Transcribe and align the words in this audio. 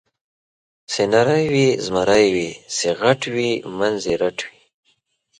چې 0.91 1.01
نری 1.11 1.45
وي 1.53 1.67
زمری 1.85 2.27
وي، 2.35 2.49
چې 2.75 2.87
غټ 3.01 3.21
وي 3.35 3.51
منځ 3.77 3.99
یې 4.09 4.15
رټ 4.21 4.39
وي. 4.49 4.59